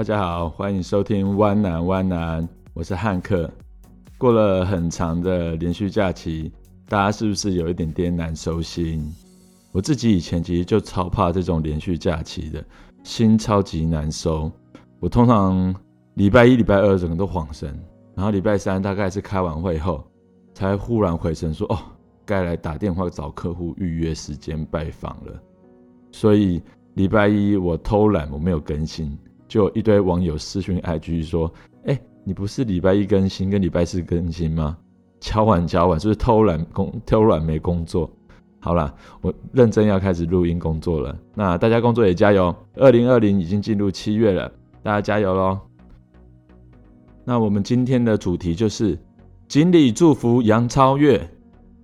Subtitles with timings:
[0.00, 3.50] 大家好，欢迎收听湾南湾南，我是汉克。
[4.16, 6.50] 过了很长的连续假期，
[6.88, 9.14] 大家是不是有一点点难收心？
[9.72, 12.64] 我自己以前其实就超怕这种连续假期的，
[13.02, 14.50] 心超级难收。
[15.00, 15.74] 我通常
[16.14, 17.78] 礼拜一、礼拜二整个都恍神，
[18.14, 20.02] 然后礼拜三大概是开完会后，
[20.54, 21.78] 才忽然回神说：“哦，
[22.24, 25.42] 该来打电话找客户预约时间拜访了。”
[26.10, 26.62] 所以
[26.94, 29.14] 礼拜一我偷懒，我没有更新。
[29.50, 31.52] 就有一堆网友私讯 IG 说
[31.84, 34.78] ：“哎、你不是礼拜一更新跟礼拜四更新吗？
[35.18, 38.08] 敲碗敲碗，是不是偷懒工 偷懒没工作？
[38.60, 41.18] 好啦，我认真要开始录音工作了。
[41.34, 44.52] 那大家工作也加油，二零二零已经进入七月了，
[44.84, 45.58] 大家加油喽！
[47.24, 48.96] 那我们今天的主题就是
[49.48, 51.20] 锦鲤祝福杨超越。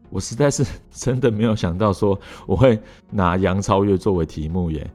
[0.09, 2.79] 我实在是 真的没有想到说我会
[3.11, 4.89] 拿杨超越作为题目耶。”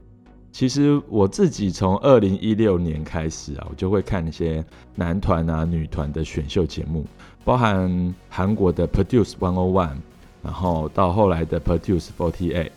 [0.52, 4.62] 其实我自己从二零一六年开始啊，我就会看那些
[4.94, 7.06] 男团啊、女团的选秀节目，
[7.42, 9.96] 包含韩国的 Produce 101，
[10.42, 12.68] 然后到后来的 Produce 48，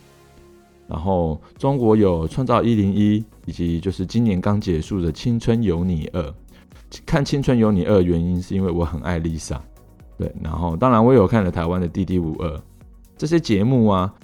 [0.88, 6.34] 然后中国有创造一零一，以及就是今年刚结束的青春有你二。
[7.04, 9.58] 看青春有你二原因是因为我很爱 Lisa，
[10.16, 12.58] 对，然后当然我有看了台湾的弟弟五二
[13.18, 14.14] 这些节目啊。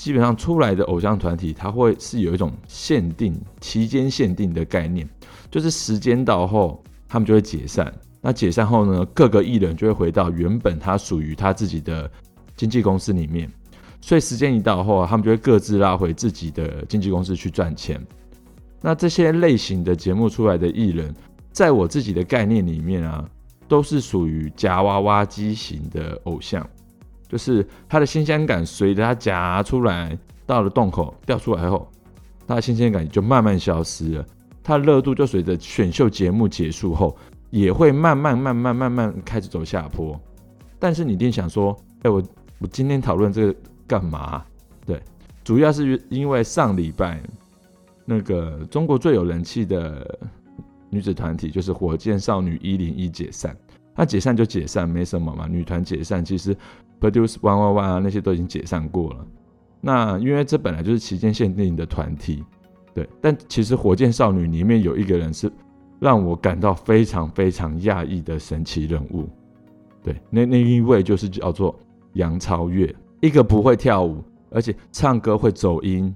[0.00, 5.06] 基本上出来的偶像团体，它会是有一种限定期间限定的概念，
[5.50, 7.92] 就是时间到后，他们就会解散。
[8.22, 12.10] 那解散后呢，各个艺人就会回到原本他属于他自己的
[12.56, 13.46] 经纪公司里面。
[14.00, 18.00] 所以时间一到后，他们就会各自拉回自己的经纪公司去赚钱。
[18.80, 21.14] 那这些类型的节目出来的艺人，
[21.52, 23.28] 在我自己的概念里面啊，
[23.68, 26.66] 都是属于夹娃娃机型的偶像。
[27.30, 31.88] 就是它的新鲜感随着它夹出来到了洞口掉出来后，
[32.44, 34.26] 它的新鲜感就慢慢消失了。
[34.64, 37.16] 它的热度就随着选秀节目结束后，
[37.50, 40.20] 也会慢慢慢慢慢慢开始走下坡。
[40.78, 42.20] 但是你一定想说，哎，我
[42.58, 43.54] 我今天讨论这个
[43.86, 44.44] 干嘛？
[44.84, 45.00] 对，
[45.44, 47.22] 主要是因为上礼拜
[48.04, 50.18] 那个中国最有人气的
[50.88, 53.56] 女子团体就是火箭少女一零一解散。
[53.96, 55.46] 那解散就解散，没什么嘛。
[55.46, 56.56] 女团解散，其实
[57.00, 59.26] Produce one one one 啊那些都已经解散过了。
[59.80, 62.44] 那因为这本来就是期间限定的团体，
[62.94, 63.08] 对。
[63.20, 65.50] 但其实火箭少女里面有一个人是
[65.98, 69.28] 让我感到非常非常讶异的神奇人物，
[70.02, 70.14] 对。
[70.28, 71.74] 那那一位就是叫做
[72.12, 76.14] 杨超越，一个不会跳舞，而且唱歌会走音，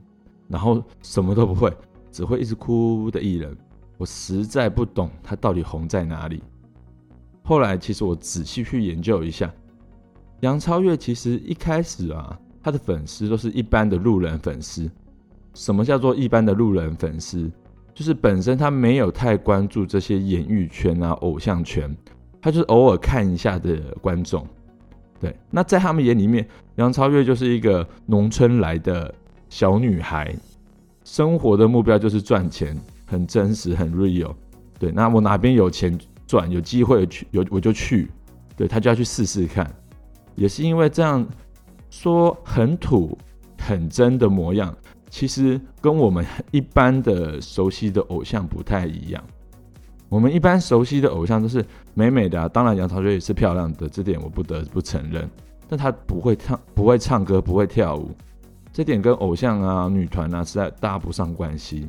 [0.49, 1.73] 然后什么都不会，
[2.13, 3.57] 只会一直哭的艺人。
[3.97, 6.43] 我实在不懂他到底红在哪里。
[7.45, 9.51] 后来，其实我仔细去研究一下，
[10.45, 14.91] 杨超越其实一开始啊，她的粉丝都是一般的路人粉丝。
[15.55, 17.51] 什么叫做一般的路人粉丝？
[17.95, 21.97] 就是本身他没有太关注这些演艺圈啊、偶像圈，
[22.43, 24.47] 他就是偶尔看一下的观众。
[25.19, 29.15] 对，那在他们眼里面，杨超越就是一个农村来的
[29.49, 30.37] 小女孩，
[31.05, 34.35] 生活的目标就是赚钱，很真实，很 real。
[34.79, 35.99] 对，那我哪边有钱？
[36.27, 38.11] 赚有机会去有我就去，
[38.57, 39.71] 对，他就要去试试看，
[40.35, 41.27] 也是因为这样
[41.91, 43.17] 说很土
[43.59, 44.75] 很真的模样，
[45.09, 49.23] 其实跟我们一般的熟悉的偶像不太一样。
[50.09, 51.65] 我们一般熟悉的偶像都是
[51.95, 55.29] 美美的啊，当然杨超越也是漂亮的，这点我不得不承认。
[55.69, 58.11] 但她不会唱，不会唱歌，不会跳舞，
[58.73, 61.89] 这点跟偶像啊、女团啊实在搭不上关系。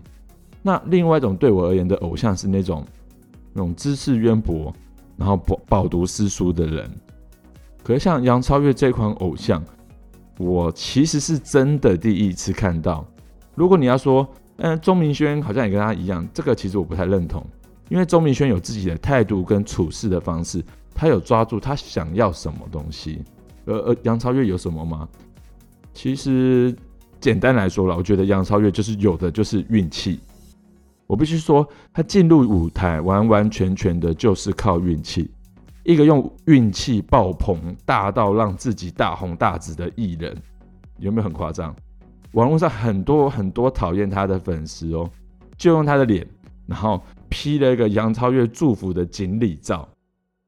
[0.62, 2.86] 那另外一种对我而言的偶像是那种。
[3.58, 4.76] 那种知识渊博，
[5.16, 6.92] 然后饱饱读诗书的人，
[7.86, 9.64] 可是像杨超越这款偶像，
[10.40, 13.06] 我其实是真的第一次看到。
[13.54, 17.46] 如果你要说，嗯，钟明轩好像也跟他一样，这个其实我不太认同，
[17.90, 23.22] 因为钟明轩有自己的态度跟处事的方式，他有抓住他想要什么东西。
[23.66, 25.08] 而而杨超越有什么吗？
[25.94, 26.76] 其实
[27.22, 30.20] 简单来说了，我觉得杨超越就是有的就是运气。
[31.06, 35.30] 我必须说，他进入舞台完完全全的就是靠运气。
[35.86, 40.36] 一个用运气爆棚大到让自己大红大紫的艺人，
[40.98, 41.74] 有没有很夸张？
[42.32, 45.08] 网络上很多很多讨厌他的粉丝哦，
[45.56, 46.28] 就用他的脸，
[46.66, 47.00] 然后
[47.30, 49.88] P 了一个杨超越祝福的锦鲤照，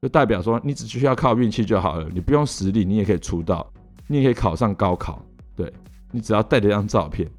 [0.01, 3.65] 就代表说你只需要靠运气就好了，你不用实力，你也可以出道，
[4.07, 5.23] 你也可以考上高考。
[5.55, 5.71] 对，
[6.11, 7.29] 你只要带着一张照片，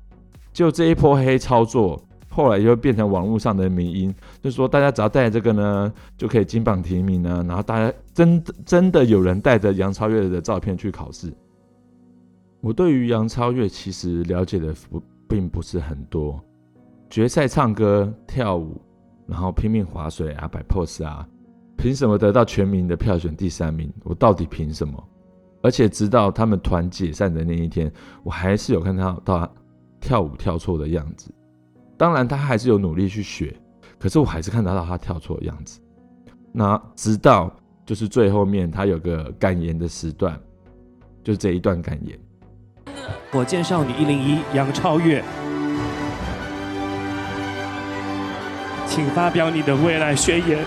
[0.53, 2.01] 就这一波黑操作。
[2.29, 7.45] 后来又变成网络上的名音，就说大家只要带这个呢，就可以金榜题名呢。
[7.49, 11.33] 然后大家真的真的有人带着杨超越的照片去考试。
[12.61, 16.41] 我对于杨超越其实了解的不并不是很多，
[17.09, 18.81] 决赛唱歌跳舞
[19.27, 21.27] 然后拼命划水啊，摆 pose 啊，
[21.77, 23.93] 凭什么得到全民的票选第三名？
[24.05, 25.03] 我到底凭什么？
[25.63, 27.93] 而且直到他们团解散的那一天，
[28.23, 29.51] 我还是有看到到他
[30.01, 31.33] 跳舞跳错的样子。
[31.99, 33.53] 当然，他还是有努力去学，
[33.99, 35.81] 可是我还是看得到他跳错的样子。
[36.53, 37.53] 那直到
[37.85, 40.41] 就是最后面，他有个感言的时段，
[41.25, 42.17] 就是这一段感言。
[43.33, 45.25] 火箭少女一零一杨超越，
[48.87, 50.65] 请发表你的未来宣言。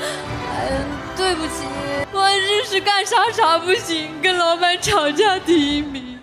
[0.00, 1.66] 嗯，对不起，
[2.12, 6.18] 我日是干啥啥不行，跟老板吵架第一名。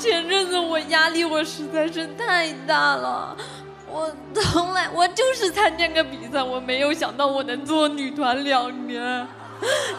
[0.00, 3.36] 前阵子我压力我实在是太大了，
[3.86, 9.28] 我从来我就是参加个比赛，我没有想到我能做女团两年。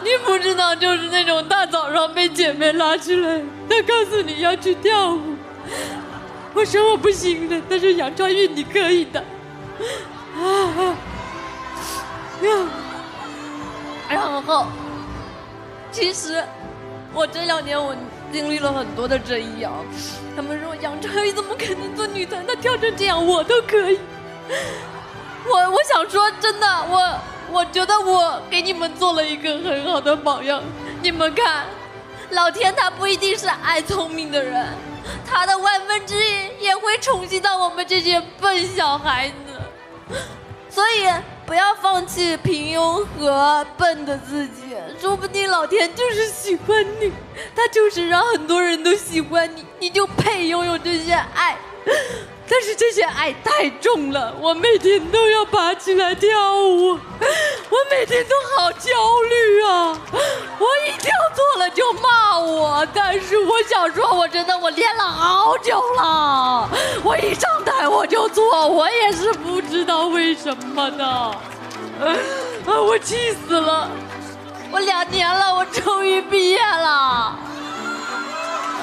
[0.02, 3.40] 你不知道，就是那种大早上被姐妹拉起来，
[3.70, 5.36] 她告诉你要去跳舞，
[6.52, 10.96] 我说我不行的，但是杨超越你可以的，啊，
[14.08, 14.66] 然后，
[15.92, 16.42] 其实
[17.14, 17.94] 我这两年我
[18.32, 19.72] 经历了很多的争议啊，
[20.34, 23.98] 他们说杨超越怎么可能做女团，她跳成这样我都可以，
[25.46, 27.18] 我我想说真的我。
[27.50, 30.62] 我觉得我给你们做了一个很好的榜样。
[31.02, 31.66] 你们看，
[32.30, 34.68] 老天他不一定是爱聪明的人，
[35.26, 40.16] 他的万分之一也会宠幸到我们这些笨小孩子。
[40.70, 41.06] 所以
[41.46, 47.12] 不要放弃平庸和笨的自己，说不定老天就是喜欢你，
[47.54, 51.58] 他就是让很多人都喜欢你，你就配拥有这些爱。
[52.48, 56.28] 但是这些爱太重了，我每天都要爬起来跳
[56.58, 58.90] 舞，我每天都好焦
[59.28, 59.98] 虑啊！
[60.58, 66.68] 我一跳错了就骂我，但是我想说，我真的我练了好久了，
[67.02, 71.36] 我一上台我就做，我也是不知道为什么的， 啊，
[72.66, 73.88] 我气死了！
[74.70, 77.36] 我两年了，我终于毕业了，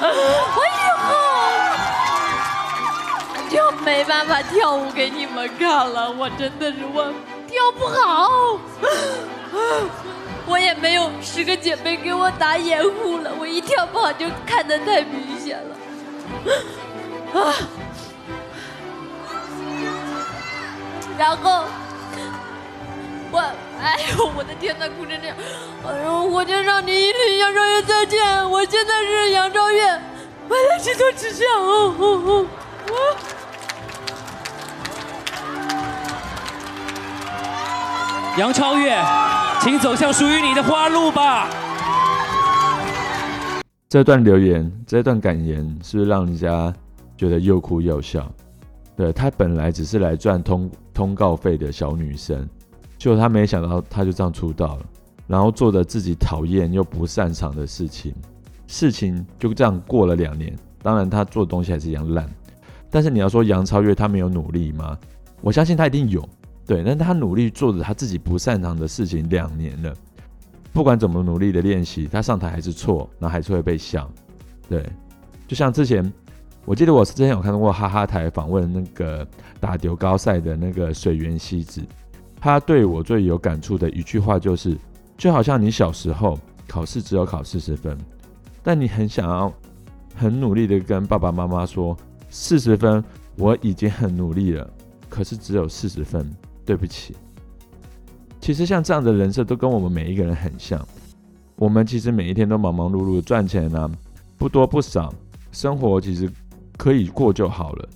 [0.00, 1.10] 我以后。
[3.50, 7.12] 就没办法跳舞给你们看了，我真的是我
[7.48, 8.56] 跳不好，
[10.46, 15.74] 我也没有十个姐妹给我打掩护了，我一跳不好就看得太明显了，
[17.40, 17.52] 啊，
[21.20, 21.64] 然后
[23.30, 23.38] 我，
[23.78, 25.36] 哎呦，我的天呐，哭成这样，
[25.86, 29.84] 哎呦，火箭少女一缕杨超越再见，我现在是杨超越，
[30.48, 32.46] 我来去做指甲，哦哦
[32.88, 33.16] 哦，
[38.38, 38.98] 杨超越，
[39.60, 41.50] 请走向属于你的花路吧。
[43.90, 46.72] 这段留言，这段感言，是不是让人家
[47.14, 48.26] 觉得又哭又笑？
[48.96, 50.70] 对，他本来只是来赚通
[51.00, 52.46] 通告费的小女生，
[52.98, 54.86] 结果她没想到，她就这样出道了，
[55.26, 58.14] 然后做着自己讨厌又不擅长的事情，
[58.66, 60.54] 事情就这样过了两年。
[60.82, 62.28] 当然，她做的东西还是一样烂。
[62.90, 64.98] 但是你要说杨超越她没有努力吗？
[65.40, 66.22] 我相信她一定有。
[66.66, 69.94] 对，但她努力做着她自己不擅长的事情两年了，
[70.70, 74.06] 不管怎么努力的练习，她上台还是错，然后还是会被笑。
[74.68, 74.86] 对，
[75.48, 76.12] 就像之前，
[76.70, 79.26] 我记得我之前有看到过哈哈台访问那个
[79.58, 81.82] 打丢高赛的那个水源希子，
[82.40, 84.78] 他对我最有感触的一句话就是，
[85.18, 87.98] 就好像你小时候考试只有考四十分，
[88.62, 89.52] 但你很想要
[90.14, 91.96] 很努力的跟爸爸妈妈说，
[92.28, 93.02] 四十分
[93.34, 94.70] 我已经很努力了，
[95.08, 96.24] 可是只有四十分。
[96.64, 97.16] 对不起，
[98.40, 100.80] 其实像这样的人设都跟我们每一个人很像。
[101.56, 103.90] 我们其实每一天都忙忙碌碌赚钱啊，
[104.38, 105.12] 不多不少，
[105.50, 106.30] 生活其实
[106.80, 107.88] 可以过就好了。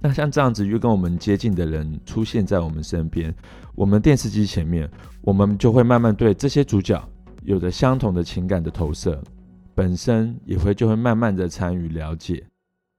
[0.00, 3.34] 那像这样子越跟我们接近的人出现在我们身边，
[3.74, 4.88] 我们电视机前面，
[5.22, 7.02] 我们就会慢慢对这些主角
[7.42, 9.20] 有着相同的情感的投射，
[9.74, 12.44] 本身也会就会慢慢的参与了解。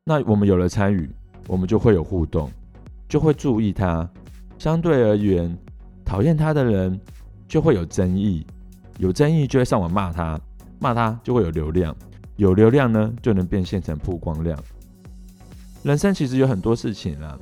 [0.04, 1.10] 那我们有了参与，
[1.48, 2.52] 我们就会有互动，
[3.08, 4.10] 就会注意他。
[4.58, 5.58] 相对而言，
[6.04, 7.00] 讨厌他的人
[7.48, 8.46] 就会有争议，
[8.98, 10.38] 有争议就会上网骂他，
[10.80, 11.96] 骂他就会有流量，
[12.36, 14.62] 有流量呢就能变现成曝光量。
[15.88, 17.40] 人生其实有很多事情啊，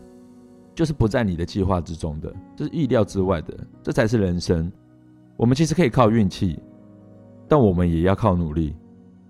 [0.76, 4.72] 就是不在你的计划之中的，这是意料之外的，这才是人生。
[5.36, 6.60] 我们其实可以靠运气，
[7.48, 8.76] 但我们也要靠努力。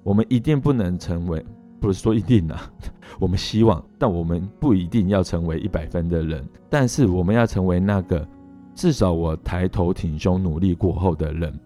[0.03, 1.43] 我们一定不能成为。
[1.79, 2.69] 不是说一定啊，
[3.17, 8.27] 我们希望，但我们不一定要成为一百分的人，但是我们要成为那个
[8.74, 11.57] 至少我抬头挺胸努力过后的人。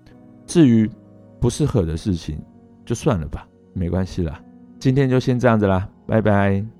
[0.45, 0.87] 至于
[1.39, 2.37] 不适合的事情，
[2.85, 4.39] 就算了吧，没关系啦。
[4.77, 6.78] 今天就先这样子啦，拜拜。